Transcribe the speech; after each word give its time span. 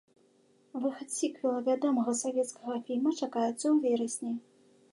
Выхад 0.85 1.09
сіквэла 1.17 1.59
вядомага 1.67 2.15
савецкага 2.23 2.73
фільма 2.87 3.11
чакаецца 3.23 3.61
ў 3.61 3.75
верасні. 3.85 4.33